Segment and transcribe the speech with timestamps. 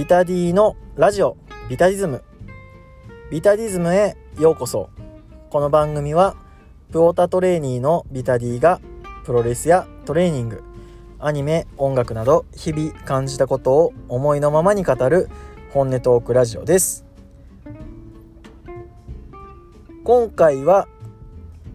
[0.00, 1.36] ビタディのラジオ
[1.68, 2.24] ビタディズム。
[3.30, 4.88] ビタディズムへようこそ。
[5.50, 6.36] この番組は
[6.90, 8.80] プオタトレーニーのビタディが
[9.26, 10.64] プロレスやトレーニング
[11.18, 15.28] アニメ音楽など日々感じたことを思いのままに語る
[15.70, 17.04] 本音トークラジオです。
[20.04, 20.88] 今回は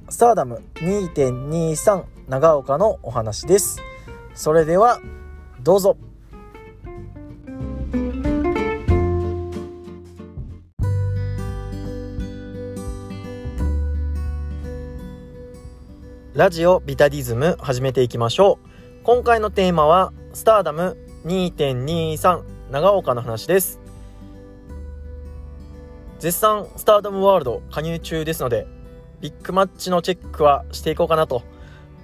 [0.10, 3.84] スターダム2.23長岡のお話です。
[4.34, 5.00] それでは
[5.62, 5.96] どうぞ。
[16.36, 19.04] ラジオビタディズム始めていきましょう。
[19.06, 23.80] 今回のテーマはスターダム2.23長岡の話です。
[26.20, 28.68] 絶賛スターダムワールド加入中ですので
[29.22, 31.42] ビッグマッチのチェックはしていこうかなと、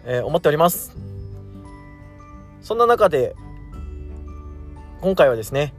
[0.05, 0.95] えー、思っております。
[2.61, 3.35] そんな中で
[5.01, 5.73] 今回はですね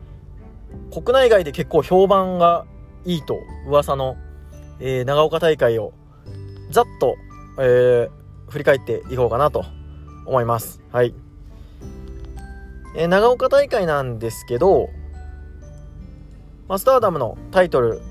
[0.93, 2.67] 国内外で結構評判が
[3.07, 4.19] いいと噂の、
[4.79, 5.95] えー、長岡大会を
[6.69, 7.17] ざっと、
[7.59, 8.22] えー、
[8.53, 9.65] 振り返っていこうかなと
[10.27, 10.81] 思います。
[10.93, 11.15] はい、
[12.95, 14.91] えー、長岡大会なんですけど、
[16.69, 18.03] ま、スターダムのタイトル、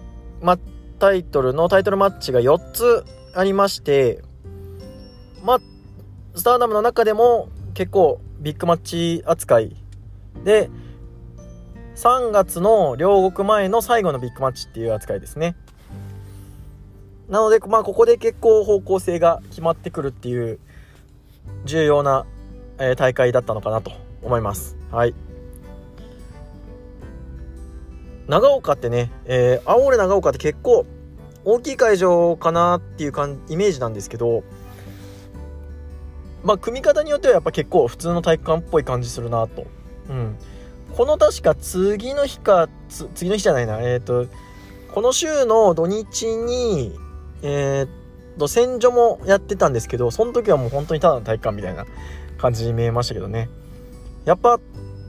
[0.41, 0.57] ま、
[0.99, 4.23] タイトルのタイトルマッチが4つありまして
[5.43, 5.59] ま
[6.35, 9.75] スターダムの中でも結構ビッグマッチ扱い。
[10.43, 10.69] で
[11.95, 15.55] 3月の両国前の最後のビッグマッチっていう扱いですね。
[17.31, 20.59] なのでまあここで結構方向性が決まってくるっていう
[21.63, 22.25] 重要な、
[22.77, 25.15] えー、大会だったのかなと思いますはい
[28.27, 30.85] 長岡ってね、えー、青森長岡って結構
[31.45, 34.43] 大きい会場かなっていうかんイメージなんですけど
[36.43, 39.67] まあ組み方によってはやっぱ結構普通の体育館っぽい感じするなと。
[40.09, 40.35] うん。
[40.97, 42.67] この確か次の日か
[43.15, 44.27] 次の日じゃないなえっ、ー、と
[44.93, 46.93] この週の土日に
[47.43, 51.85] えー、と戦場もやってたんですけどその時はもう本当にただの体育館みたいな
[52.37, 53.49] 感じに見えましたけどね。
[54.25, 54.59] やっぱ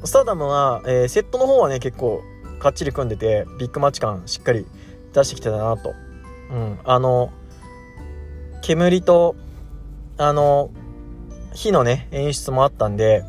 [0.05, 2.23] スターダムは、えー、セットの方はね結構
[2.59, 4.67] かっちり組んでてビッグマッチ感しっかり
[5.13, 5.95] 出してきてたなと。
[6.51, 7.33] うん、あの
[8.63, 9.35] 煙と
[10.19, 10.71] あの
[11.55, 13.25] 火のね演出もあったんで、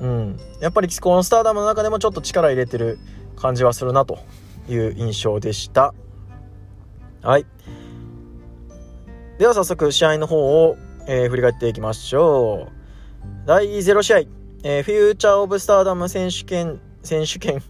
[0.00, 2.98] うん、やっぱりこのスターダムの中でもちょっと力入れてる
[3.36, 4.18] 感じはするなと
[4.68, 5.94] いう印象でした。
[7.22, 7.46] はい。
[9.38, 10.76] では早速試合の方を、
[11.08, 13.46] えー、振り返っていきましょう。
[13.46, 14.18] 第0試合、
[14.62, 17.60] えー、フューチャー・オブ・スターダム選手権選手権。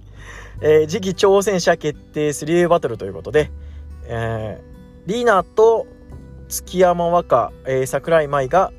[0.62, 3.50] えー、次期挑戦者決定3バトルということで、
[4.06, 5.86] えー、リーナと
[6.48, 8.72] 月山和歌、えー、桜井舞が、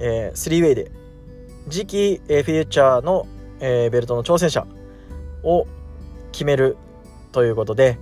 [0.00, 0.90] えー、3ウェイで
[1.70, 3.28] 次期、えー、フューチャーの、
[3.60, 4.66] えー、ベルトの挑戦者
[5.44, 5.66] を
[6.32, 6.76] 決める
[7.30, 7.98] ということで、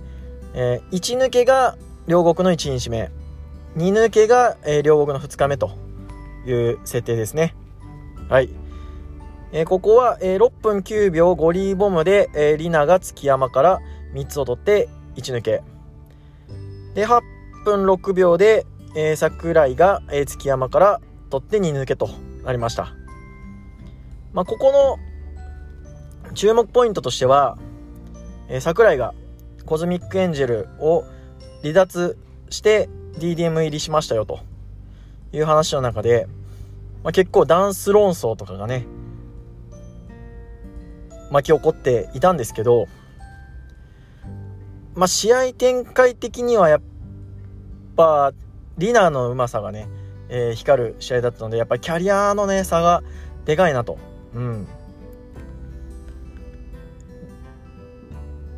[0.55, 1.77] えー、1抜けが
[2.07, 3.11] 両国の1日目
[3.77, 5.69] 2抜けが、えー、両国の2日目と
[6.47, 7.55] いう設定ですね。
[8.27, 8.49] はい、
[9.51, 13.79] えー、ここは、えー、6分9秒ゴリーボムで、えー、リナが月山から
[14.13, 15.61] 3つを取って1抜け。
[16.95, 17.21] で8
[17.65, 18.65] 分6秒で、
[18.95, 22.09] えー、桜井が、えー、月山から取って2抜けと
[22.43, 22.95] なりました。
[24.33, 27.59] まあ、ここの注目ポイントとしては、
[28.49, 29.13] えー、桜井が
[29.67, 31.03] コズミックエンジェルを
[31.61, 32.17] 離脱
[32.49, 32.89] して
[33.19, 34.39] DDM 入りしましたよと
[35.33, 36.27] いう話の中で、
[37.03, 38.85] まあ、結構ダンス論争とかがね
[41.31, 42.87] 巻き起こっていたんですけど
[44.97, 46.81] まあ、試合展開的にはやっ
[47.95, 48.33] ぱ
[48.79, 49.87] リナーのうまさがね、
[50.27, 53.03] えー、光る試合だったのでやっぱりキャリアのね差が
[53.45, 53.99] でかいなと。
[54.33, 54.67] うん。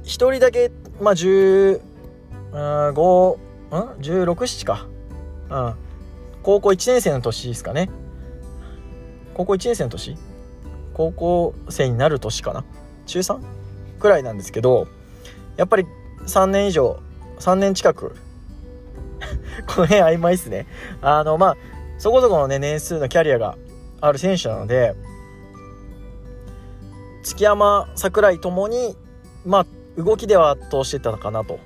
[0.04, 0.72] 1人だけ、
[1.02, 1.82] まあ、15、
[3.78, 4.88] ん ?16、7か。
[5.50, 5.76] うん。
[6.44, 7.90] 高校1年生の年ですかね。
[9.34, 10.18] 高校1年生の年？
[10.94, 12.66] 高校生になる年かな
[13.06, 13.40] 中 3?
[14.00, 14.88] くらいなんですけど
[15.58, 15.86] やっぱり
[16.26, 17.00] 3年以上
[17.40, 18.16] 3年近く
[19.68, 20.68] この辺曖昧っすね
[21.02, 21.58] あのまあ
[21.98, 23.58] そこそこのね年数のキャリアが
[24.02, 24.96] ある選手なので
[27.24, 28.98] 築山櫻井ともに
[29.46, 29.66] まあ
[30.02, 31.60] 動きでは圧倒してたのかなと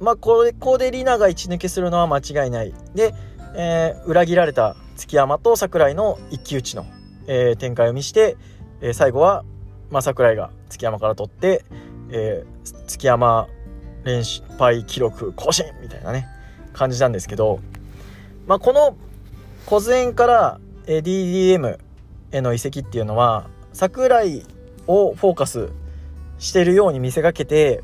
[0.00, 2.74] まあこれこでリナが一抜けするのは間違いない。
[2.94, 3.14] で、
[3.54, 6.86] えー、裏切られた築山と櫻井の一騎打ちの、
[7.26, 8.36] えー、展開を見して、
[8.80, 9.44] えー、最後は
[9.90, 11.64] まあ、桜井が築山から取って、
[12.10, 13.48] えー、築山
[14.04, 14.22] 連
[14.58, 16.26] 敗記録更新みたいなね
[16.72, 17.60] 感じなんですけど、
[18.46, 18.96] まあ、この
[19.66, 21.78] 小津園から、えー、DDM
[22.32, 24.44] への移籍っていうのは桜井
[24.86, 25.70] をフォーカス
[26.38, 27.82] してるように見せかけて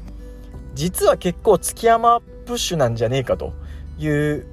[0.76, 3.54] 実は結構築山プッシュなんじゃねえかと
[3.98, 4.46] いう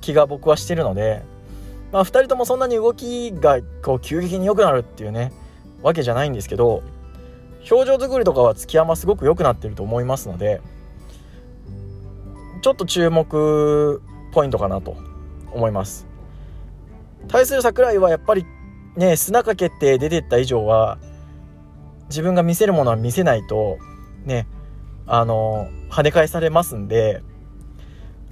[0.00, 1.22] 気が僕はしてるので、
[1.90, 5.32] まあ、2人ともそんなに動きがこう急激に良くなるっていうね
[5.82, 6.84] わけじゃないんですけど
[7.68, 10.60] 表情作りとかは築山すごく良くなってると思いますので
[12.62, 14.00] ちょっと注目
[14.32, 14.96] ポイントかなと
[15.52, 16.06] 思います。
[17.28, 18.46] 対する櫻井はやっぱり
[18.96, 20.98] ね砂かけて出てった以上は
[22.08, 23.78] 自分が見せるものは見せないと
[24.24, 24.46] ね
[25.06, 27.22] あの跳ね返されますんで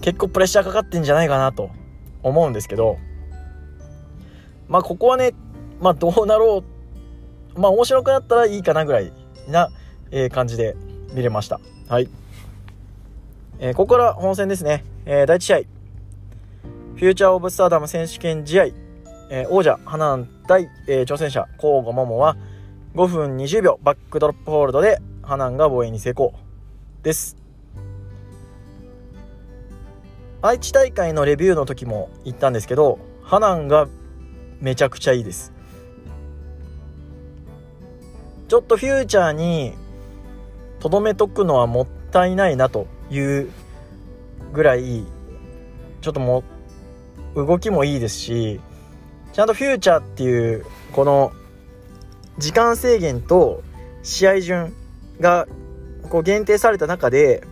[0.00, 1.70] 結構プレッシャーかかってんじゃないかなと
[2.22, 2.98] 思うんですけど
[4.68, 5.34] まあここはね
[5.80, 6.64] まあどうなろ
[7.56, 9.12] うまあ面白くなったらいいかなぐらい
[9.48, 9.70] な、
[10.10, 10.76] えー、感じで
[11.12, 11.60] 見れました。
[11.88, 12.08] はい。
[13.60, 15.56] えー、ここから本戦ですね、えー、第1試合。
[15.58, 18.64] フューチャーオブスターダム選手権試合、
[19.30, 22.36] えー、王者花南対、えー、挑戦者甲賀桃は
[22.94, 26.32] 5分20秒バックドロップホールドで花南が防衛に成功。
[27.04, 27.36] です。
[30.42, 33.86] 愛知大会のレビューの時も言ったんですけどハナンが
[34.60, 35.52] めちゃくちゃいいです。
[38.48, 39.74] ちょっとフューチャーに
[40.80, 43.50] とどめとくのはもったいないなという
[44.52, 45.04] ぐらい
[46.00, 46.42] ちょっとも
[47.34, 48.60] う動きもいいですし
[49.32, 51.32] ちゃんとフューチャーっていうこの
[52.38, 53.62] 時間制限と
[54.02, 54.74] 試合順
[55.20, 55.46] が
[56.08, 57.42] こう限定された中で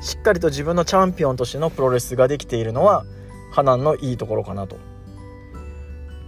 [0.00, 3.04] しっかりと自分のチャンピオンとしてのプロレスができているのは
[3.52, 4.76] ハナンのいいところかなと。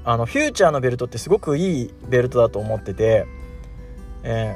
[0.04, 3.26] あのフューチャーのベルトってすごくいいベルトだと思ってて、
[4.22, 4.54] え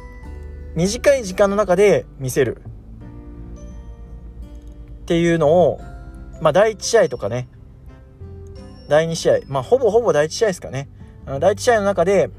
[0.74, 2.62] ー、短い時間の中で見せる。
[5.02, 5.80] っていうのを
[6.40, 7.48] まあ第1試合とかね。
[8.88, 9.38] 第2試合。
[9.48, 10.88] まあほぼほぼ第1試合ですかね。
[11.26, 12.30] 第1試合の中で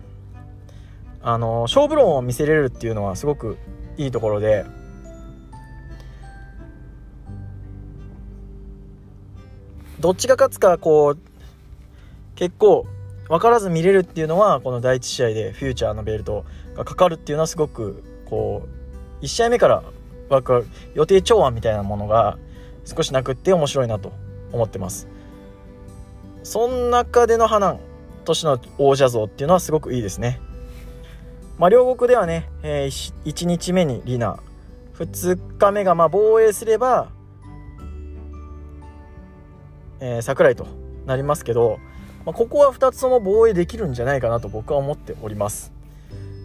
[1.21, 3.57] あの勝負論を見せれるっていうのはすごく
[3.97, 4.65] いいところで
[9.99, 11.17] どっちが勝つかこう
[12.35, 12.85] 結構
[13.29, 16.45] 分からず見れるっていうのはこの第1試合でフューチャーのベルト
[16.75, 18.67] がかかるっていうのはすごくこ
[19.21, 19.83] う1試合目から
[20.29, 22.37] 分かる予定調和みたいなものが
[22.85, 24.11] 少しなくって面白いなと
[24.51, 25.07] 思ってます。
[26.43, 27.77] その中での花
[28.25, 30.41] 年の王者像っていうのはすごくいいですね。
[31.63, 34.37] まあ両国ではね、えー、1日目にリナ
[34.95, 37.07] 2日目がまあ防衛すれば
[40.01, 40.67] えー、桜井と
[41.05, 41.79] なりますけど、
[42.25, 45.71] まあ、ここは2つとも防衛できるんじゃないかなと僕は思っております。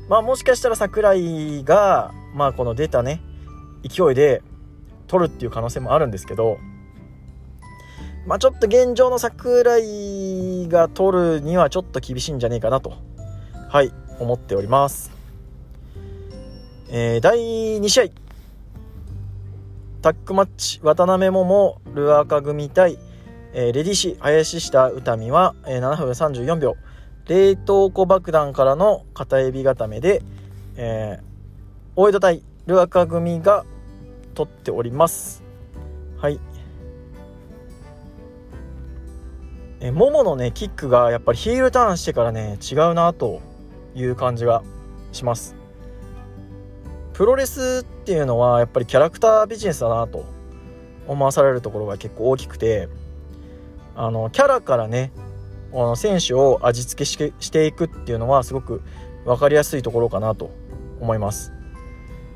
[0.09, 3.21] まあもしかしたら桜井が、まあこの出たね、
[3.83, 4.45] 勢いで
[5.09, 6.59] 取るっていう可能性もあるんですけど、
[8.25, 12.93] まあちょっと現状の桜井が取るにはちょっと厳しいんじゃねえかなと、
[13.69, 15.11] はい、思っております。
[16.91, 17.39] えー、第
[17.79, 18.05] 2試合。
[20.03, 22.99] タックマッチ渡辺桃ルアカ組対
[23.53, 26.77] えー、レディシ林下歌美は、えー、7分34秒
[27.27, 30.23] 冷凍庫爆弾からの片エビ固めで、
[30.77, 31.23] えー、
[31.97, 33.65] 大江戸対ルアカ組が
[34.35, 35.43] 取っております
[36.19, 36.39] はい
[39.81, 43.41] えもものねキックがやっぱりヒールターンしてからね違うなと
[43.99, 44.63] いう感じが
[45.13, 45.57] します
[47.13, 50.25] プロレスっていうのはやっぱりキャラクタービジネスだなと
[51.07, 52.89] 思わされるところが結構大きくて
[53.97, 55.11] あのキャラからね
[55.73, 58.83] あの選手を味付けしていくっていうのはすごく
[59.25, 60.51] 分かりやすいところかなと
[61.01, 61.53] 思います。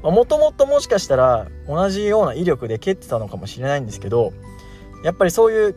[0.02, 4.32] もともともしかしたら同じような威力で蹴ってたのかもしれないんですけど
[5.04, 5.76] やっぱりそういう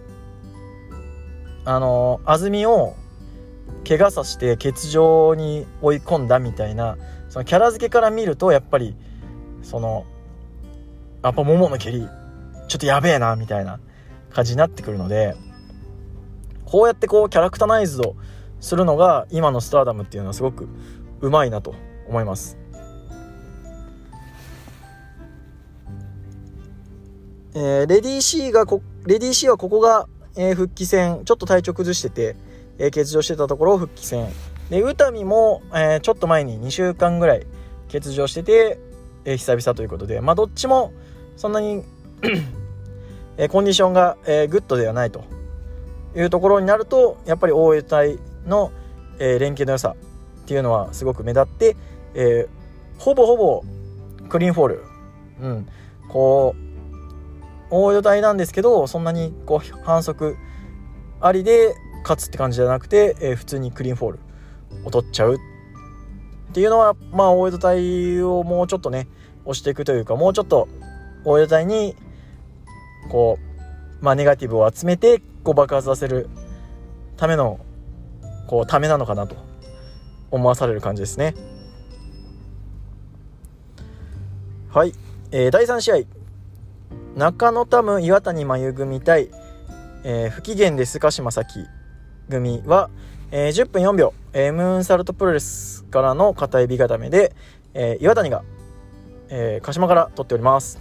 [1.63, 2.96] あの安住を
[3.88, 6.98] 怪我させて欠場に追い込んだみたいな
[7.29, 8.95] そのキャラ付けから見るとやっぱり
[9.62, 10.05] その
[11.24, 12.07] やっぱももの蹴り
[12.67, 13.79] ちょっとやべえなみたいな
[14.31, 15.36] 感じになってくるので
[16.65, 18.15] こうやってこうキャラクターナイズを
[18.60, 20.67] するのが今のスターダムっていうのはすごく
[21.22, 21.75] うまいなと
[22.07, 22.57] 思います。
[27.53, 32.36] えー、レディー C がこレディー C はここが、えー、復帰戦ちょっと体調崩してて、
[32.77, 34.27] えー、欠場してたところを復帰戦。
[34.70, 37.46] で宇多美も、えー、ちょっと前に2週間ぐらい
[37.91, 38.79] 欠場してて、
[39.25, 40.22] えー、久々ということで。
[40.22, 40.94] まあどっちも
[41.36, 41.84] そんなに
[43.38, 45.24] えー、コンディションが、えー、グッドではないと。
[46.15, 48.72] いうところになるとやっぱり大江戸隊の、
[49.20, 49.96] えー、連携の良さ
[50.44, 51.75] っていうのはすごく目立って、
[52.13, 53.63] えー、ほぼほぼ
[54.29, 54.84] クリーンフォール、
[55.41, 55.67] うん、
[56.08, 56.65] こう
[57.70, 60.38] 大江隊なんですけどそんなにこう反則
[61.20, 64.19] ありで勝つって感じじゃなくて、えー、普通にクリーンフォール
[64.85, 65.38] を取っちゃうっ
[66.53, 69.07] ていうのはまあ大江戸隊をもうちょっとね
[69.43, 70.67] 押していくというかもうちょっと
[71.25, 71.95] 大江戸隊に
[73.09, 73.39] こ
[74.01, 76.29] うまあネガティブを集めてこう爆発させる
[77.17, 77.59] ための
[78.47, 79.35] こうためなのかなと
[80.29, 81.33] 思わされる感じですね。
[84.69, 84.93] はい、
[85.31, 85.95] えー、第3試合。
[87.15, 89.29] 中野タム岩谷真由組対、
[90.03, 91.65] えー、不機嫌です鹿島咲
[92.29, 92.89] 組は、
[93.32, 97.36] えー、10分4秒、えー、ムーンサルトプロレスからの片指固めで、
[97.74, 98.44] えー、岩谷が、
[99.29, 100.79] えー、鹿島から取っております、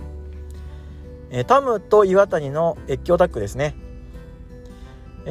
[1.30, 3.76] えー、タムと岩谷の越境タッグですね。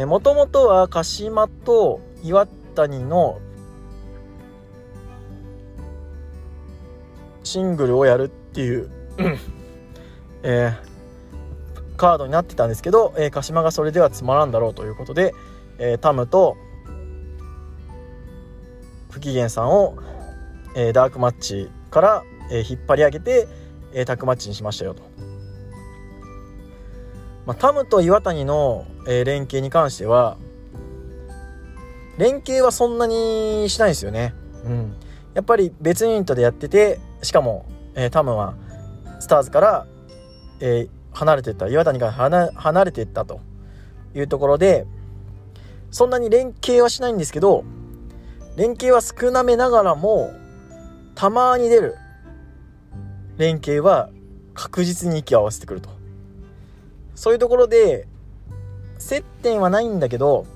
[0.08, 3.40] もともとは鹿島と岩谷の
[7.44, 8.90] シングルをやるっていう
[10.44, 15.34] えー、カードになってたんですけど、えー、鹿島がそれではつまらんだろうということで、
[15.80, 16.58] えー、タムと
[19.12, 19.96] 不機嫌さんを、
[20.76, 23.48] えー、ダークマッチから、えー、引っ張り上げて、
[23.94, 25.04] えー、タックマッチにしましたよと。
[27.46, 30.38] まあ、タムと岩谷の、えー、連携に関しては
[32.18, 34.34] 連携はそんなにしないんですよね。
[34.64, 34.96] うん、
[35.34, 37.66] やっぱり別ユニットでやっててしかも、
[37.96, 38.56] えー、タムは
[39.20, 39.88] スターズから、
[40.60, 43.42] えー、離れてった岩谷が離れてったと
[44.16, 44.86] いうところで
[45.94, 47.64] そんなに連携はしないんですけど
[48.58, 50.34] 連携は少なめながらも
[51.14, 51.96] たまに出る
[53.38, 54.10] 連携は
[54.56, 55.90] 確実に息を合わせてくると。
[57.14, 58.08] そういうところで
[58.98, 60.48] 接点はないんだけど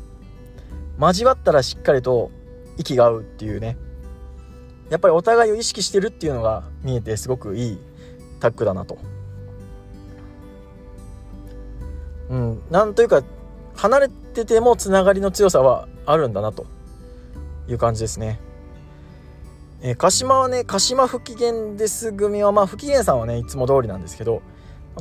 [1.00, 2.32] 交わったらしっかりと
[2.78, 3.78] 息が合うっていうね。
[4.90, 7.78] やっぱりお互いを意識してるっていうのが見えてすごくいい
[8.40, 8.98] タッグだなと。
[12.30, 13.22] うん、なんというか
[13.76, 16.68] 離れてててもつながりの強さはあるんだなと
[17.68, 18.40] いう感じですね。
[19.82, 24.42] えー、鹿島はね鹿島不機嫌です組はまあ不機嫌さんはねいつも通りなんですけど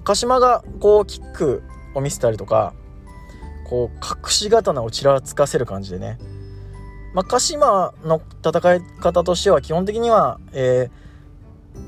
[0.05, 1.63] 鹿島がこうキック
[1.95, 2.75] を見せたりとか
[3.69, 6.19] こう隠し刀をちらつかせる感じでね、
[7.15, 11.87] まあ、鹿島の戦い方としては基本的には、えー、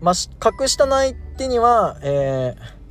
[0.00, 0.14] まあ、
[0.60, 2.83] 隠した相手には、えー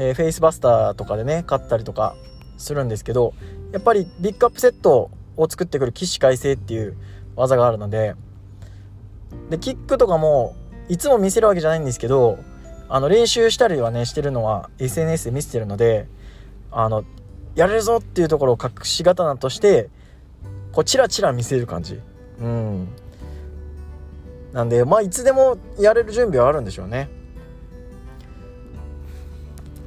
[0.00, 2.14] えー、フェイスバスターとかでね勝ったりとか
[2.56, 3.34] するんですけど
[3.72, 6.96] やっぱりビッグアップセットを作ってくる起死回生っていう
[7.34, 8.14] 技があるので
[9.50, 10.54] でキックとかも
[10.88, 12.38] いつも見せるわけじゃないんですけど
[12.88, 16.06] あの練習したりはねしてるのは SNS で見せてるので
[16.70, 17.04] あの
[17.56, 19.90] やれるぞっていうところを隠し刀として
[20.70, 22.00] こうチラチラ見せる感じ。
[22.40, 22.88] うん。
[24.52, 27.08] なんでまあいつでもやれる準備はあるんでしょうね。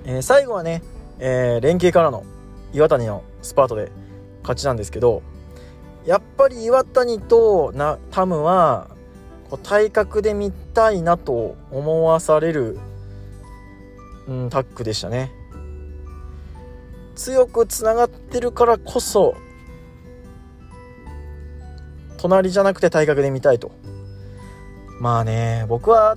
[0.05, 0.81] えー、最後はね、
[1.20, 2.24] えー、連携からの
[2.74, 3.91] 岩谷のスパートで
[4.41, 5.22] 勝ちなんですけど
[6.05, 8.89] やっぱり岩谷となタムは
[9.50, 12.79] こう体格で見たいなと思わされる、
[14.27, 15.31] うん、タッグでしたね。
[17.15, 19.36] 強くつながってるからこそ
[22.17, 23.72] 隣じゃなくて体格で見たいと。
[25.00, 26.15] まあね僕は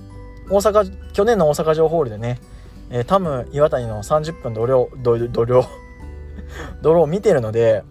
[0.49, 2.39] 大阪去年の大阪城ホールでね
[2.89, 5.65] えー、タム岩谷の30分度量 度量
[6.81, 7.83] ドローを見てるので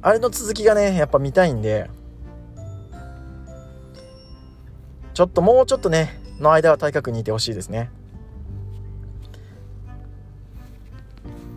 [0.00, 1.90] あれの続きがねやっぱ見たいんで
[5.14, 7.90] ちょっともうちょっとねの間は体格にいてほしいですね。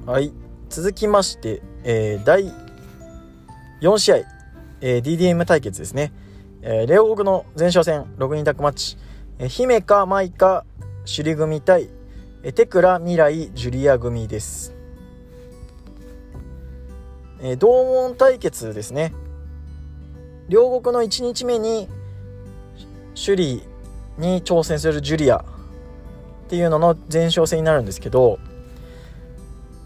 [0.05, 0.31] はい。
[0.69, 2.53] 続きまして、えー、第
[3.81, 4.15] 4試合、
[4.81, 6.11] えー、DDM 対決ですね、
[6.61, 8.97] えー、レオ国の前哨戦6人タッグマッチ、
[9.39, 10.65] えー、姫か舞か
[11.05, 11.89] 首里組対
[12.47, 14.71] えテクラ未来ジュリア組です、
[17.41, 19.15] え同門対決ですね。
[20.47, 21.89] 両国の1日目に
[23.15, 23.67] 首里
[24.19, 25.43] に挑戦するジュリアっ
[26.47, 28.37] ていうのの前哨戦になるんですけど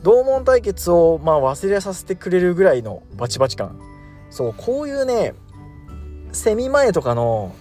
[0.04, 3.80] 同門対決をまあ忘れさせてくれるぐらいのバチバチ感。
[4.32, 5.34] そうこういうね
[6.34, 7.56] セミ前とかの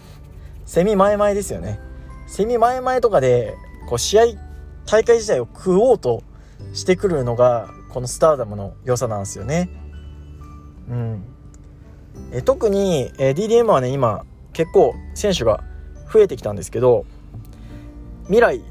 [0.67, 1.79] セミ前前ですよね。
[2.27, 3.55] セミ前前とかで
[3.89, 4.48] こう試合
[4.91, 6.23] 大会自体を食おうと
[6.73, 9.69] してくるのがこのスターダムの良さなんですよね。
[10.89, 11.25] うん、
[12.33, 15.63] え特に、え DDM はね今結構選手が
[16.11, 17.05] 増えてきたんですけど
[18.25, 18.63] 未来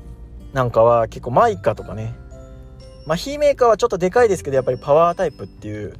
[0.54, 2.16] なんかは結構マイカとかね
[3.06, 5.94] まあヒーメーカーはちょっとでかいですけどやっぱりパワータイプっていう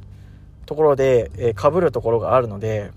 [0.66, 2.90] ところで、えー、被るところがあるので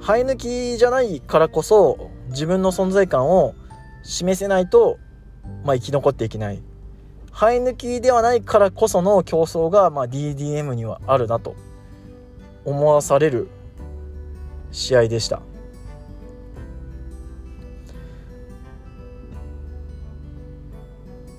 [0.00, 3.56] 生え抜きじゃないからこそ自分の存在感を
[4.04, 4.98] 示せないと
[5.64, 6.62] まあ、生き残っていけない。
[7.32, 11.54] 生え抜きではないからこその競争が、まあ、DDM にはあるなと
[12.64, 13.48] 思わされる
[14.72, 15.40] 試合でした。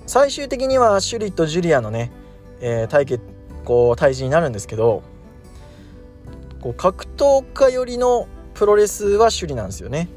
[0.09, 2.11] 最終的にはシュリとジュリアのね、
[2.61, 3.23] えー、対決
[3.63, 5.03] こう対峙になるんですけど
[6.61, 10.09] こう格闘家寄りのプロレスはシュリなんですよね。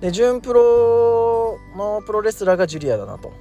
[0.00, 1.43] で準プロ
[1.76, 3.32] のプロレスラーがジュリアだなと。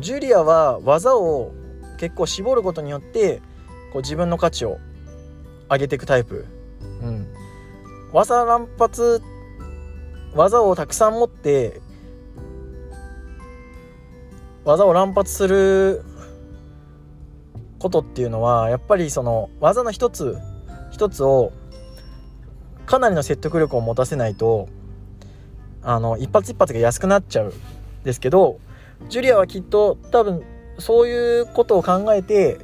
[0.00, 1.52] ジュリアは技を
[1.98, 3.42] 結構絞ることによって
[3.92, 4.78] こう自分の価値を
[5.68, 6.46] 上げていくタイプ、
[7.02, 7.26] うん、
[8.12, 9.20] 技乱発
[10.34, 11.80] 技をたくさん持って
[14.64, 16.04] 技を乱発する
[17.80, 20.38] ことっていうのはやっぱりその技の一つ
[20.92, 21.52] 一つを
[22.86, 24.68] かなりの説得力を持たせないと
[25.82, 27.52] あの一発一発が安くなっちゃうん
[28.04, 28.58] ですけど
[29.08, 30.42] ジュリアはきっと多分
[30.78, 32.58] そういうことを考えて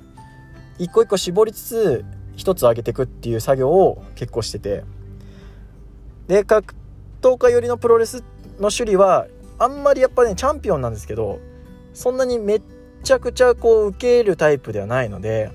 [0.78, 2.04] 一個一個絞りつつ
[2.36, 4.84] 一つ上げていくっていう作業を結構してて。
[6.28, 6.74] で格
[7.22, 8.24] 闘家寄りのプロレス
[8.58, 9.26] の首里は
[9.58, 11.38] あんまりやっぱねチャンピオンなんですけど
[11.94, 12.62] そんなにめっ
[13.04, 15.50] ちゃくちゃこう受けるタイプではないので、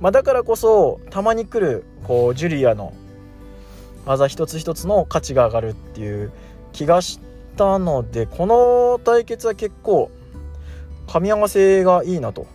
[0.00, 2.92] まあ、だからこそたまに来るこうジュリアの
[4.06, 6.32] 技一つ一つの価値が上がるっていう
[6.72, 7.20] 気がし
[7.56, 10.10] たのでこの対決は結構
[11.06, 12.46] 噛み合わせがいいなと。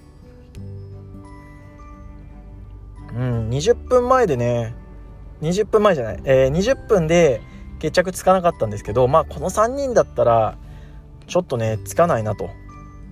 [3.13, 4.75] うん、20分前でね
[5.41, 7.41] 20分前じゃない、えー、20分で
[7.79, 10.57] 決着つかなかったんですけどまあこの3人だったら
[11.27, 12.50] ちょっとねつかないなと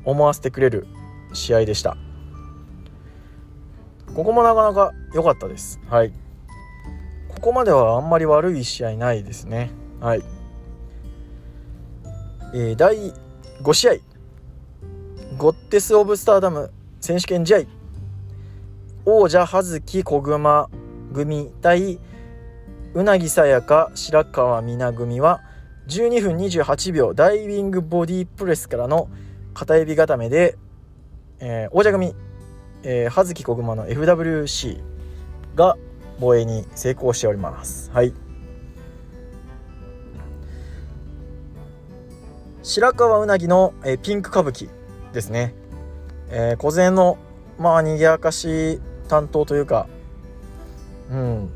[0.03, 0.87] 思わせてくれる
[1.33, 1.97] 試合でした。
[4.13, 5.79] ここもなかなか良かったです。
[5.89, 6.13] はい。
[7.29, 9.71] ここまではあんまり悪い試合ないですね。
[9.99, 10.23] はい。
[12.53, 13.13] えー、第
[13.63, 13.93] 5試合
[15.37, 17.59] ゴッテス・オブ・スターダム選手権試合
[19.05, 20.69] 王者葉月小熊
[21.13, 21.99] 組対
[22.93, 25.41] うなぎさやか白川美奈組は
[25.87, 29.09] 12分28秒ダイビングボディプレスからの
[29.55, 30.55] 片指固めで、
[31.39, 32.13] えー、王者組、
[32.83, 34.79] えー、葉月小熊の FWC
[35.55, 35.75] が
[36.19, 37.89] 防衛に成功しております。
[37.91, 38.13] はい。
[42.63, 44.69] 白川うなぎの、えー、ピンク歌舞伎
[45.11, 45.53] ですね。
[46.29, 47.17] えー、小前の
[47.59, 49.87] まあ賑やかし担当というか、
[51.11, 51.49] うん。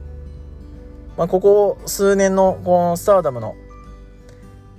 [1.18, 3.56] まあ、ここ数年のこのスターダムの、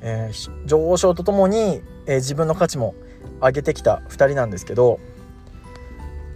[0.03, 2.95] えー、上昇とともに、えー、自分の価値も
[3.41, 5.01] 上げてきた2人なんですけど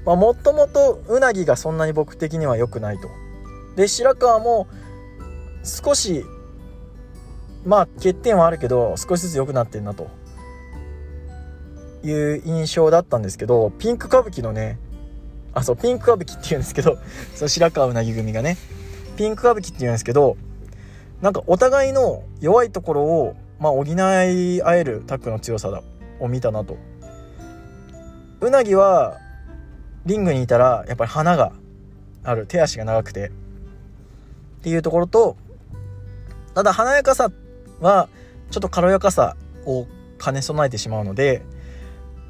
[0.05, 3.09] まあもともとうなぎがそんなに僕的には良くないと。
[3.77, 4.67] で白川も
[5.63, 6.25] 少し
[7.65, 10.09] まあ欠点はあるけど少しずつ良くなってんなと。
[12.05, 14.79] いう印象だったんですけどピンク歌舞伎のね
[15.55, 16.99] あそうピンク歌舞伎っていうんですけど
[17.35, 18.57] その白川うなぎ組がね。
[19.17, 20.37] ピンク歌舞伎っていうんですけど
[21.21, 23.95] なんかお互いの弱いところをまあ補い
[24.63, 25.83] 合えるタッグの強さだ
[26.19, 26.77] を見たなと。
[28.41, 29.19] うなぎは
[30.07, 31.53] リングにいたらやっぱり花が
[32.25, 33.29] ある手足が長くて。
[33.29, 35.37] っていうところと
[36.55, 37.31] ただ華やかさ
[37.83, 38.09] は
[38.51, 39.87] ちょっと軽やかさを
[40.23, 41.43] 兼ね備えてしまうので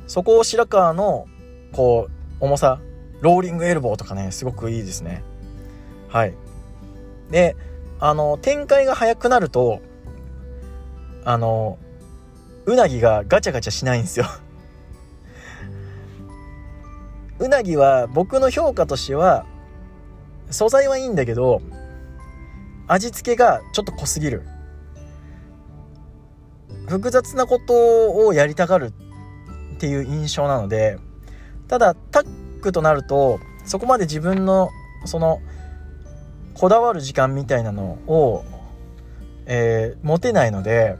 [0.07, 1.27] そこを白川の
[1.73, 2.09] こ
[2.41, 2.81] う重さ
[3.21, 5.23] ローリングエルボーとかねすごくいいですね。
[6.09, 6.35] はい。
[7.31, 7.57] で
[8.01, 9.81] あの展開が速くなると
[11.25, 11.79] あの
[12.67, 14.27] うなぎがガチャガチャしないんですよ。
[17.39, 19.47] うなぎは僕の評価としては
[20.51, 21.63] 素材はいいんだけど
[22.89, 24.43] 味付けがちょっと濃すぎる。
[26.87, 28.93] 複雑なことをやりたがる
[29.77, 30.99] っていう印象なので
[31.69, 34.71] ただタックとなるとそこまで自分の
[35.05, 35.41] その
[36.55, 38.45] こだわる時間みたいなのを、
[39.47, 40.97] えー、持てないので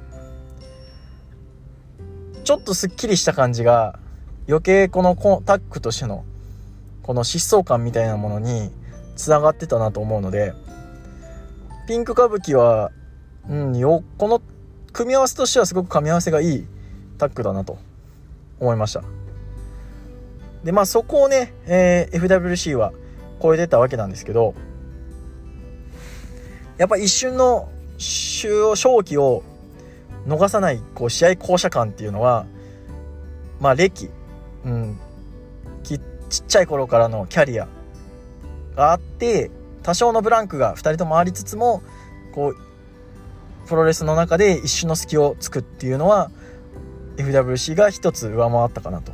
[2.45, 3.99] ちょっとすっきりした感じが
[4.49, 6.25] 余計このタックとしての
[7.03, 8.71] この疾走感みたいなものに
[9.17, 10.53] つながってたなと思うので
[11.87, 12.91] ピンク歌舞伎は、
[13.49, 14.41] うん、よこの
[14.93, 16.67] 組み合わせとしてはすごく噛み合わせがいい
[17.19, 17.79] タックだなと
[18.61, 19.03] 思いました。
[20.65, 22.93] でまあそこをね、えー、FWC は
[23.43, 24.55] 超えてたわけなんですけど
[26.79, 29.43] やっぱ一瞬の勝機を
[30.27, 32.47] 逃さないこう試合巧者感っていうのは
[33.61, 34.09] まあ歴、
[34.65, 34.99] うん、
[36.33, 37.69] ちっちゃい頃からのキャリア
[38.75, 39.51] があって
[39.83, 41.83] 多少のブランクが2人ともありつつも
[42.35, 42.57] こう
[43.73, 46.31] プロレスの中で一瞬の隙をつくっていうのは
[47.17, 49.13] FWC が1つ上回ったかなと。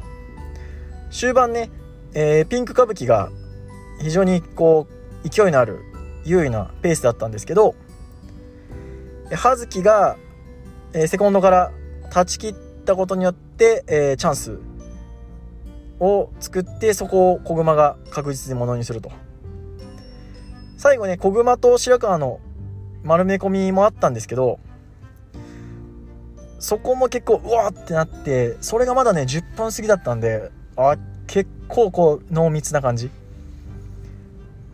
[1.12, 1.70] 終盤ね、
[2.12, 3.30] えー、ピンク歌舞伎が
[4.02, 4.88] 非常にこ
[5.24, 5.78] う勢いのある
[6.24, 7.76] 優位なペースだったんですけど
[9.30, 10.16] 葉月が、
[10.92, 11.70] えー、セコンドから
[12.10, 14.58] 断ち切ったことによって、えー、チャンス
[16.00, 19.12] を作ってそこを小熊が確実にものにすると。
[20.76, 22.40] 最後ね小熊と白川の
[23.04, 24.58] 丸め込みもあったんですけど
[26.58, 33.10] そこも結構うわーってなってそれがまだね10分過ぎだったんであ結構こう濃密な感じ。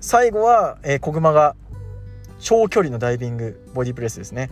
[0.01, 1.57] 最後は、えー、小熊が
[2.39, 4.51] 長距離のダイビングボディプレスですね。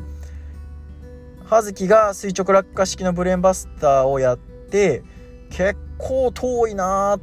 [1.45, 5.03] 葉月が垂直落下式のブレーンバスターをやって
[5.51, 7.21] 結構遠いなーっ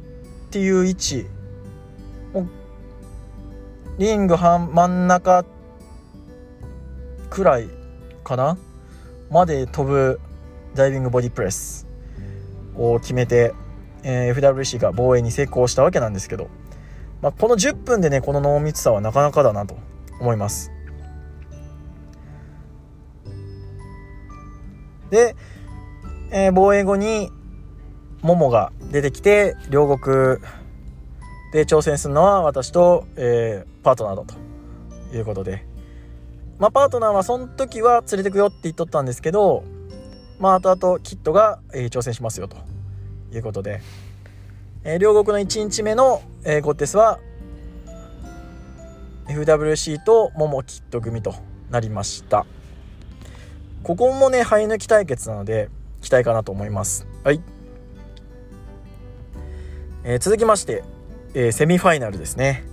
[0.50, 1.26] ていう位置。
[3.98, 5.44] リング半真ん中
[7.30, 7.68] くらい
[8.24, 8.58] かな？
[9.30, 10.20] まで飛ぶ
[10.74, 11.86] ダイビングボディプレス
[12.76, 13.54] を決めて、
[14.02, 16.48] えー、FWC が防衛に成功したわけなんですけど、
[17.22, 19.76] まあ、この10分でねこの濃密さはなかなかだなと
[20.20, 20.72] 思います。
[25.10, 25.36] で、
[26.30, 27.30] えー、防衛後に
[28.22, 30.38] モモが出てきて両国
[31.52, 35.69] で挑戦するのは私と、えー、パートナーだということで。
[36.60, 39.64] まあ、パートナーはその時は連れてくよって言っとったんですけど、
[40.38, 42.56] まあ、後々キットが、えー、挑戦しますよと。
[43.32, 43.80] いうことで、
[44.84, 47.18] えー、両国の1日目の、えー、ゴッテスは
[49.28, 51.34] FWC とモモキット組と
[51.70, 52.46] なりました。
[53.82, 55.70] ここもね生え抜き対決なので
[56.02, 57.06] 期待かなと思います。
[57.22, 57.40] はい、
[60.02, 60.82] えー、続きまして、
[61.34, 62.64] えー、セミファイナルですね。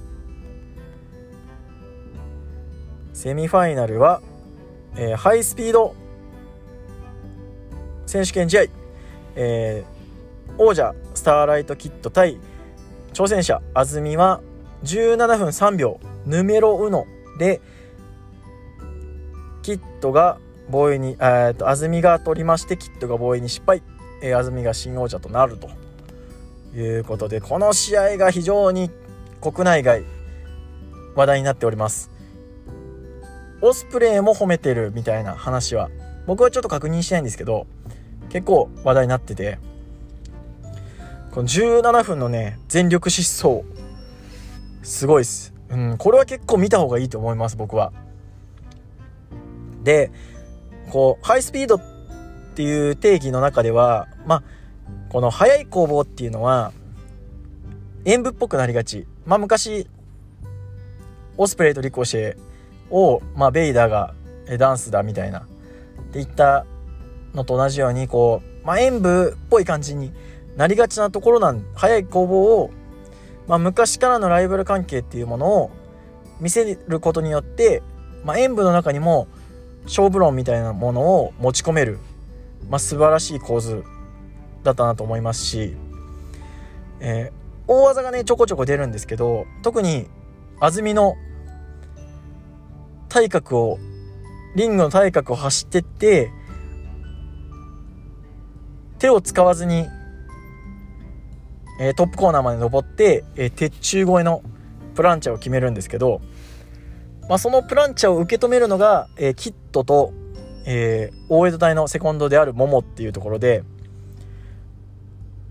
[3.17, 4.21] セミファイナルは、
[4.95, 5.95] えー、ハイスピード
[8.06, 8.63] 選手権試合、
[9.36, 12.38] えー、王者スターライトキット対
[13.13, 14.41] 挑戦者安住は
[14.84, 17.08] 17分3秒ヌメロウノ
[17.39, 17.60] で
[19.63, 20.38] キットが
[20.69, 23.82] 防衛に、えーと、安住が取りましてキットが防衛に失敗、
[24.21, 25.71] えー、安住が新王者となると。
[26.75, 28.91] いうことでこの試合が非常に
[29.41, 30.03] 国内外
[31.15, 32.16] 話題になっております。
[33.62, 35.89] オスプレイも褒めてるみたいな話は
[36.26, 37.67] 僕はちょっと確認してないんですけど
[38.30, 39.58] 結構話題になってて
[41.32, 43.63] この17分のね全力疾走。
[44.84, 47.91] すごいっす、うん、これは結構見た方がいいと思います僕は。
[49.84, 50.12] で
[50.91, 51.82] こうハイスピードっ
[52.56, 54.43] ていう定義の中ではまあ
[55.10, 56.72] この速い攻防っていうのは
[58.06, 59.06] 演舞っぽくなりがち。
[59.26, 59.88] まあ昔
[61.38, 62.38] オスプレイとリコシェ
[62.89, 64.13] を、まあ、ベイダーが
[64.58, 65.39] ダンスだみたいな。
[65.39, 65.43] っ
[66.12, 66.65] ていった
[67.34, 70.12] のと同じようにこう、まあ、演舞っぽい感じに
[70.56, 72.71] なりがちなところなん早い攻防を、
[73.47, 75.71] まあ、昔からのライバル関係っていうものを
[76.39, 77.84] 見せることによって、
[78.23, 79.28] まあ、演舞の中にも
[79.84, 82.00] 勝負論みたいなものを持ち込める、
[82.69, 83.84] まあ、素晴らしい構図
[84.63, 85.76] だったなと思いますし、
[87.00, 90.08] えー、大技がねちょこちょこ出るんですけど特に
[90.60, 91.15] 安住の
[93.17, 93.80] 体格を、
[94.56, 96.32] リングの体格を走ってって、
[98.99, 99.88] 手を使わずに、
[101.80, 104.43] えー、トップコーナーまで登って、えー、鉄柱越えの
[104.93, 106.21] プランチャーを決めるんですけど、
[107.27, 110.13] まあ、そのプランチャーを受け止めるのが、えー、キットと、
[110.67, 113.63] えー、大江戸隊のセコンドであるモモっていうところで、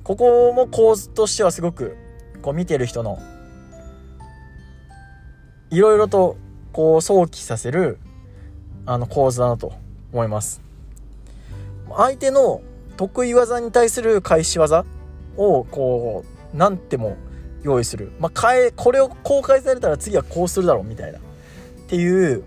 [0.04, 1.96] ここも構図としてはすごく、
[2.42, 3.18] こう見てる人の、
[5.70, 6.36] いろいろと
[6.76, 7.98] こう想起させる
[8.84, 9.72] あの構図だなと
[10.12, 10.60] 思います。
[11.96, 12.60] 相手の
[12.98, 14.84] 得意技に対する返し技
[15.38, 17.16] をこう何ても
[17.62, 21.18] 用意する、まあ、変えこれを公開されたら次はこうするだろうみたいな。
[21.18, 21.22] っ
[21.88, 22.44] ていう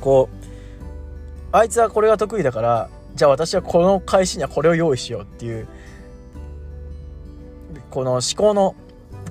[0.00, 0.36] こう
[1.52, 5.68] あいつはこれが得意だからじゃあ私はこの返しにはこれを用意しようっていう
[7.90, 8.74] この思考の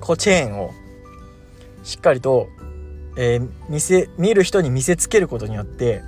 [0.00, 0.70] こうチェーンを
[1.82, 2.48] しっかりと
[3.20, 6.02] えー、見せ見る人に見せつけることによって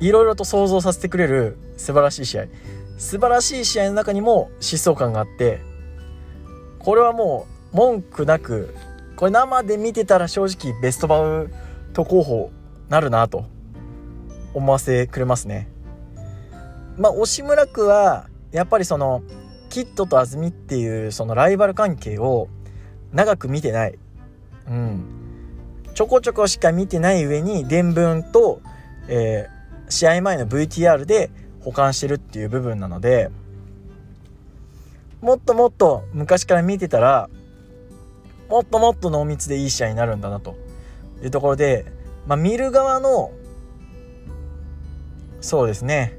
[0.00, 2.44] いろいろと想像させてくれる素晴らしい試合。
[2.98, 5.60] 素晴らしい試合の中にも疾走感があって
[6.78, 8.74] これはもう文句なく
[9.16, 11.50] これ生で見てたら正直ベストバウ
[11.94, 12.50] ト候補
[12.88, 13.46] なるなと
[14.54, 15.68] 思わせくれますね。
[16.98, 19.22] まあ押村区はやっぱりその
[19.70, 22.48] キッドと安住っていうそのライバル関係を
[23.12, 23.98] 長く見てない。
[24.68, 25.04] うん、
[25.94, 28.60] ちょこちょこしか見てない上に伝聞と、
[29.08, 33.30] えー、試合前の VTR で保管してるっていう部分なので
[35.20, 37.28] もっともっと昔から見てたら
[38.48, 40.56] もっともっと濃密でいい試合になるんだなと。
[41.22, 41.86] いうところで、
[42.26, 43.32] まあ、見る側の
[45.40, 46.18] そうですね。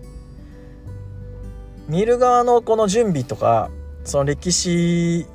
[1.87, 3.69] 見る側のこの準備とか
[4.05, 5.25] その歴史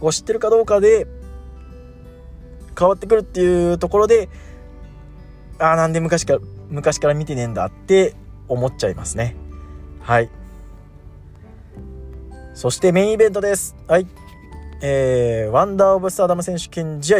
[0.00, 1.06] を知ってるかどうかで
[2.78, 4.28] 変わってくるっていうところで
[5.58, 6.38] ああなんで昔から
[6.68, 8.14] 昔から見てねえんだって
[8.46, 9.36] 思っちゃいますね。
[10.00, 10.30] はい。
[12.54, 13.76] そしてメインイベントです。
[13.86, 14.06] はい。
[14.82, 17.18] えー、ワンダー・オブ・スターダム選手権試合。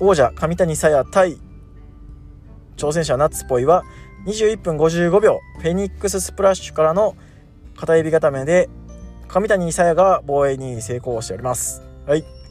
[0.00, 1.38] 王者上谷沙耶対
[2.76, 3.84] 挑戦者ナッツポイは
[4.26, 5.40] 21分55秒。
[5.60, 7.16] フェニックススプラッシュからの
[7.76, 8.68] 片指固めで
[9.28, 11.82] 上谷沙耶が防衛に成功しております。
[12.06, 12.41] はい。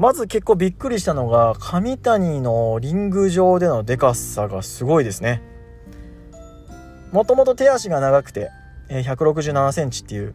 [0.00, 5.42] まず結構びっくりしたのが上谷のリング上でのでかさがすごいですね。
[7.12, 8.48] もともと手足が長くて
[8.88, 10.34] 167センチっていう。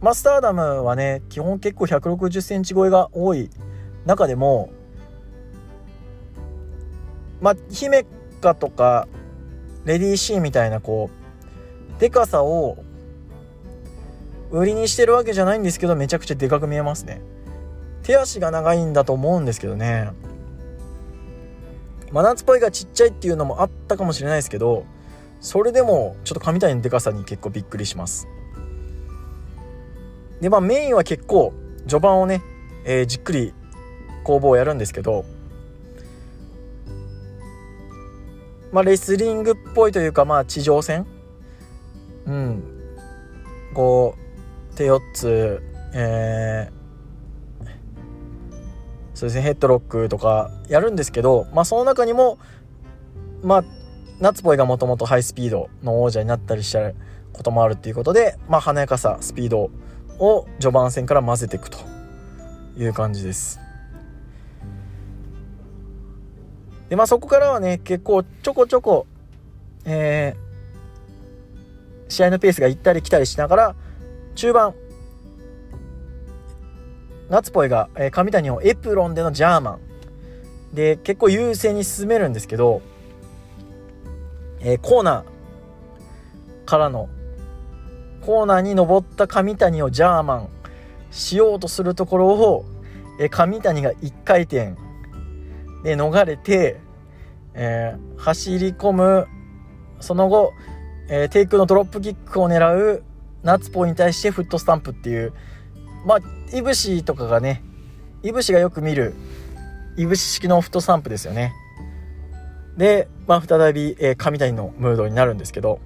[0.00, 3.50] マスターダムはね基本結構160センチ超えが多い
[4.06, 4.70] 中でも
[7.42, 8.06] まあ姫
[8.40, 9.06] 香とか
[9.84, 11.10] レディーシーみたいなこ
[11.98, 12.78] うでかさを
[14.50, 17.20] 売りにしてるわけじゃないんですけどめちゃくちゃでかく見えますね。
[18.06, 20.12] 手足が長いんだと思うんですけどね。
[22.12, 24.86] 真夏っぽいがちっちゃいっていうのもあったかもしれないですけど
[25.40, 28.28] それでもちょっと神谷のでかさに結構びっくりします。
[30.40, 31.52] でまあメインは結構
[31.88, 32.42] 序盤をね、
[32.84, 33.52] えー、じっくり
[34.22, 35.24] 攻防をやるんですけど
[38.70, 41.06] まあレスリングっぽいというかまあ地上戦？
[42.26, 42.62] うん。
[43.74, 44.14] こ
[44.72, 45.60] う手4つ
[45.98, 46.75] えー、
[49.16, 52.38] そうですねヘッドロックとかやるんですけど、まあ、その中にも
[53.42, 53.64] まあ
[54.20, 56.92] ナッツボイがもともとハイスピードの王者になったりした
[57.32, 59.70] こともあるっていうことで、まあ、華やかさスピード
[60.18, 61.78] を序盤戦から混ぜていくと
[62.76, 63.58] いう感じです。
[66.90, 69.06] でまあそこからはね結構ちょこちょこ、
[69.86, 73.76] えー、試合のペースが行ったり来たりしながら
[74.34, 74.74] 中盤
[77.28, 79.80] 夏ポイが、えー、上谷をエプロンでのジャーマン。
[80.74, 82.82] で結構優勢に進めるんですけど、
[84.60, 87.08] えー、コーナーからの
[88.20, 90.48] コーナーに登った上谷をジャーマン
[91.10, 92.64] しようとするところを、
[93.20, 94.74] えー、上谷が1回転。
[95.82, 96.80] で逃れて、
[97.54, 99.26] えー、走り込む。
[100.00, 100.52] その後、
[101.08, 103.02] えー、テイクのドロップキックを狙う
[103.42, 105.32] 夏ポイに対してフットスタンプっていう
[106.06, 107.62] まあいぶしとかがね
[108.22, 109.14] いぶしがよく見る
[109.96, 111.52] いぶし式のフットスタンプですよね。
[112.76, 115.80] で、まあ、再び、えー、上谷のムードになるんですけど、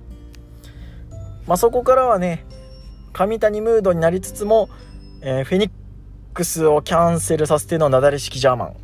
[1.46, 2.44] まあ、そこからはね
[3.12, 4.68] 上谷ムードになりつつも、
[5.22, 5.70] えー、フェニッ
[6.34, 8.76] クスをキャンセルさせてのなだれ式ジャーマン。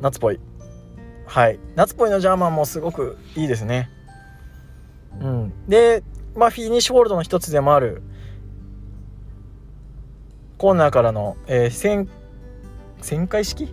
[0.00, 0.40] 夏っぽい。
[1.26, 1.58] はい。
[1.74, 3.90] 夏っぽいのジャーマンもすごくいいですね。
[5.20, 5.52] うん。
[5.66, 6.02] で
[6.36, 8.02] まあフィニッシュホールドの一つでもある
[10.58, 12.08] コーナーからの、えー、旋
[13.00, 13.72] 旋回式？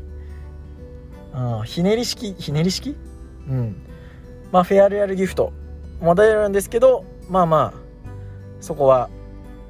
[1.33, 2.35] あひねり式？
[2.37, 2.95] ひねり式？
[3.49, 3.75] うん。
[4.51, 5.51] まあフェアレアルギフト。
[5.99, 7.79] も出るんですけどまあまあ
[8.59, 9.09] そこは、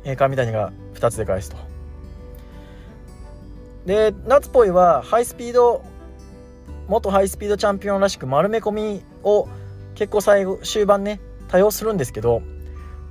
[0.04, 1.58] えー、上谷が2つで返すと。
[3.86, 5.84] で夏っぽいはハイスピード
[6.88, 9.48] 元ハイスピードチャンピオンらしく丸め込みを
[9.94, 12.42] 結構最後終盤ね多用するんですけど、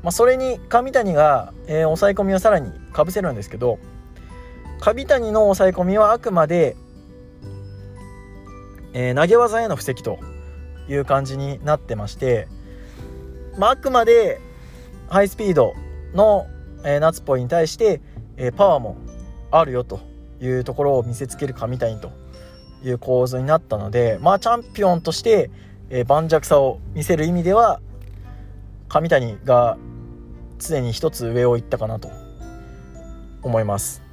[0.02, 3.78] まあ、それに上谷が、えー、抑え込みをさらにかぶせるんですけど
[4.80, 6.76] 上谷の抑え込みはあくまで、
[8.92, 10.18] えー、投げ技への布石と
[10.88, 12.48] いう感じになってまして、
[13.58, 14.40] まあ、あくまで
[15.08, 15.74] ハイスピード
[16.14, 16.46] の、
[16.84, 18.00] えー、夏っぽいに対して、
[18.36, 18.96] えー、パワーも
[19.50, 20.00] あるよと
[20.40, 22.12] いうところを見せつける上谷と
[22.82, 25.50] いう構図になったのでまあチャンピオンとして、
[25.90, 27.80] えー、盤石さを見せる意味では
[28.88, 29.78] 上谷が
[30.58, 32.10] 常に一つ上を行ったかなと
[33.42, 34.03] 思います。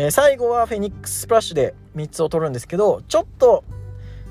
[0.00, 3.64] えー、最後はフェニックススプラッシュで3つを取るんですけどちょっと、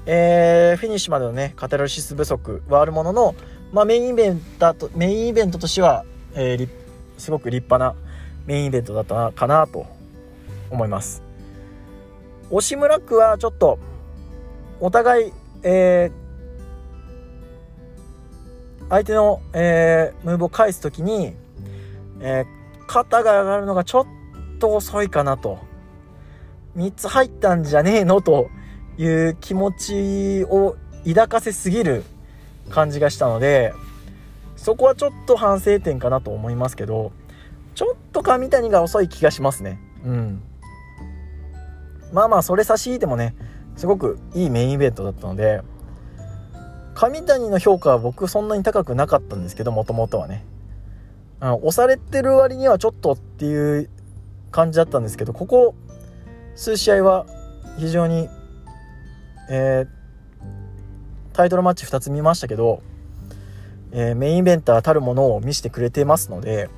[0.07, 3.35] えー、フィニッシュまでのねカタルシス不足はあるものの、
[3.71, 6.67] まあ、メインイベントとメインイベントとしては、えー、
[7.19, 7.95] すごく立派な
[8.47, 9.85] メインイベントだったかなと
[10.71, 11.21] 思います。
[12.49, 13.77] 押村区はちょっと
[14.79, 21.35] お互い、えー、相手の、えー、ムーブを返す時に、
[22.21, 24.18] えー、肩が上がるのがちょっと
[24.59, 25.57] と遅いかなと。
[26.77, 28.21] 3つ入ったんじゃねえの？
[28.21, 28.49] と
[28.97, 30.75] いう気持ちを
[31.07, 32.03] 抱かせすぎる
[32.69, 33.73] 感じがしたので、
[34.55, 37.11] そこはちょっと反省点かなと思いますけど
[37.73, 39.79] ちょっと上谷が遅い気がしますね。
[40.05, 40.41] うん。
[42.13, 43.35] まあまあそれ差し引いてもね
[43.75, 45.61] すごくいいメインイベントだったので
[46.93, 50.45] 上谷の評価は僕そんなに高くなかったんですけどもともとはね。
[51.39, 53.89] あの押されてる割にはちょっとっていう
[54.51, 55.75] 感じだったんですけどここ
[56.55, 57.25] 数試合は
[57.77, 58.27] 非常に、
[59.49, 59.87] えー、
[61.33, 62.81] タイトルマッチ2つ見ましたけど、
[63.91, 66.69] えー、メインイベンターたるものを見せてくれてますので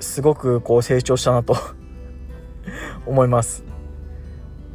[0.00, 1.56] すごくこう成長したなと
[3.06, 3.64] 思います。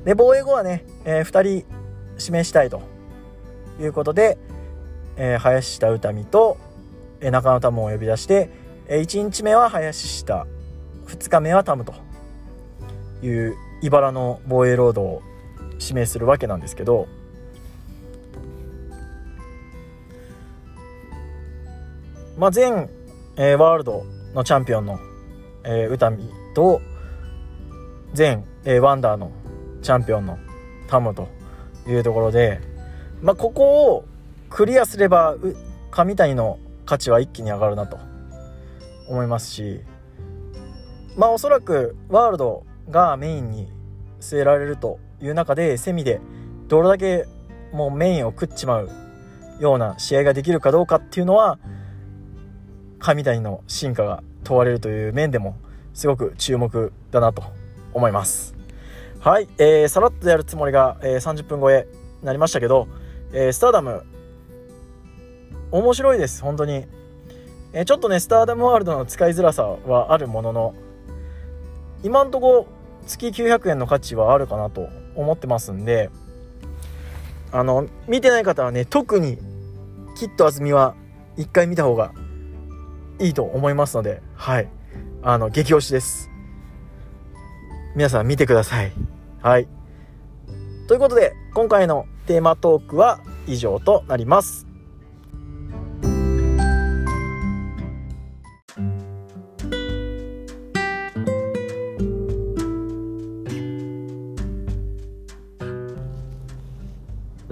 [0.03, 1.65] で防衛後はね、えー、2人
[2.19, 2.81] 指名したいと
[3.79, 4.37] いうことで、
[5.15, 6.57] えー、林下宇多美と、
[7.21, 8.49] えー、中野タムを呼び出して、
[8.87, 10.45] 1日目は林下。
[11.07, 11.93] 2日目はタムと。
[13.21, 15.21] いう茨の防衛ロードを
[15.79, 17.07] 指名するわけなんですけど。
[22.37, 22.89] まあ、前、
[23.37, 24.99] えー、ワールドのチャンピオンの、
[25.63, 26.81] えー、宇多美と
[28.17, 29.31] 前、えー、ワンダーの
[29.81, 30.37] チャンピオンの
[30.87, 31.29] タムと
[31.87, 32.59] いうところで、
[33.21, 34.05] まあ、ここを
[34.49, 35.35] クリアすれば
[35.91, 38.12] 上谷の価値は一気に上がるなと。
[39.07, 39.81] 思いますし
[41.15, 43.67] まあおそらくワールドがメインに
[44.19, 46.19] 据えられるという中でセミで
[46.67, 47.25] どれだけ
[47.71, 48.89] もうメインを食っちまう
[49.59, 51.59] ような試合ができるかどうかっていうのは
[52.99, 55.57] 上谷の進化が問われるという面でも
[55.93, 57.43] すごく注目だなと
[57.93, 58.55] 思います。
[59.19, 61.87] はい、えー、さらっとやるつもりが、えー、30分超え
[62.19, 62.87] になりましたけど、
[63.31, 64.03] えー、スターダム
[65.71, 66.85] 面白いです本当に、
[67.73, 70.73] え、ちょっとねスターダムワールドの使いづらさはあるものの
[72.03, 72.67] 今んとこ
[73.07, 76.09] 月900円の価値はあるかなと思ってますんで
[77.51, 79.37] あの見てない方はね特に
[80.17, 80.95] きっと安住は
[81.37, 82.13] 一回見た方が
[83.19, 84.69] いいと思いますのではい
[85.21, 86.29] あの激推しです
[87.95, 88.91] 皆さん見てください
[89.43, 89.67] はい。
[90.87, 94.65] ということで、今回のテーマトークは以上となります。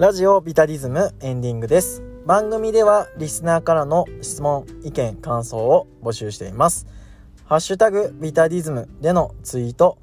[0.02, 2.02] ラジオビタリズムエンディングです。
[2.26, 6.88] 番組ではリスナーからの質問、意見、感想を募集しています。
[7.44, 9.98] ハッシュタグビタディズムでのツイート、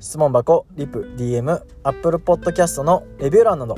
[0.00, 3.76] 質問箱、リプ、DM、Apple Podcast のレビュー欄など、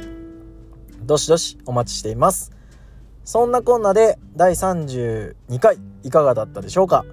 [1.02, 2.52] どしどしお待ちしています。
[3.26, 7.04] そんなこんなで第32回いかがだったでしょうか？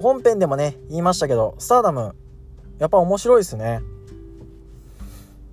[0.00, 2.14] 本編でもね、言いましたけど、スターダム、
[2.78, 3.82] やっぱ面白いですね。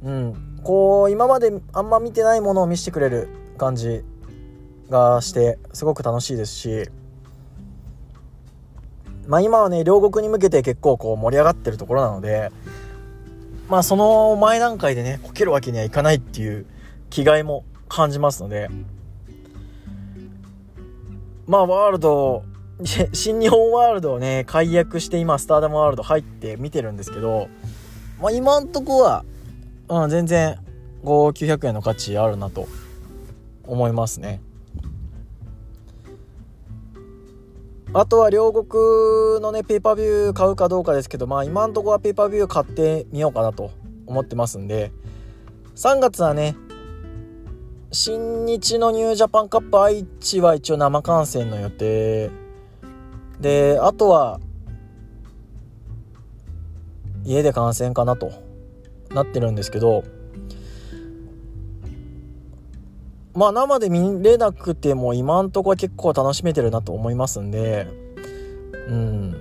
[0.03, 0.59] うん。
[0.63, 4.03] こう、今まであんま見てないものを見せてくれる感じ
[4.89, 6.89] がして、すごく楽しいですし、
[9.29, 12.51] まあ、今はね両国に向けて結構こう盛り上がってるところなので
[13.69, 16.65] まあその前段階でねこけるわけにはいかないっていう
[17.11, 18.69] 気概も感じますので
[21.45, 22.43] まあワールド
[23.13, 27.49] 新日本ワールドをね解約して今スターダムワールド入って見てるんですけど、
[28.19, 29.25] まあ、今んとこは、
[29.89, 30.57] うん、全然
[31.03, 32.67] 5900円の価値あるなと
[33.65, 34.41] 思いますね。
[37.91, 43.71] あとは両国のねペーパービュー買うかどうかですけどまあ今んとこはペーパービュー買ってみようかなと
[44.05, 44.91] 思ってますんで
[45.75, 46.55] 3月はね
[47.91, 52.29] 新日のニュージャパンカップ愛知は一応生観戦の予定
[53.41, 54.39] であとは
[57.25, 58.48] 家で観戦かなと
[59.13, 60.03] なってるんですけど
[63.39, 67.87] まあ生で見れなくても今んとこは結構楽しめてるなと思いますんで、
[68.89, 69.31] うん。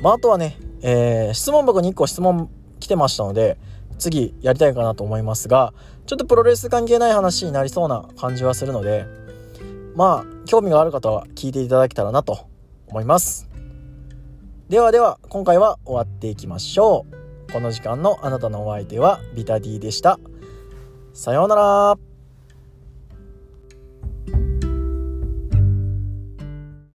[0.00, 2.48] まああとはね、えー、質問箱に1個質問
[2.80, 3.58] 来てましたので、
[3.98, 5.74] 次やりたいかなと思いますが、
[6.06, 9.04] ちょっとプロレス関係ない話になりそうな感じはするので、
[9.94, 12.48] まあ興味がある方は聞いていただけたらなと
[12.86, 13.48] 思います。
[14.70, 17.23] ではでは今回は終わっていきましょう。
[17.54, 20.18] この時間のあなたのお相手はビタディでした。
[21.12, 22.13] さようなら。